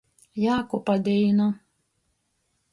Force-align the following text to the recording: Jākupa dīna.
Jākupa 0.43 0.95
dīna. 1.09 1.49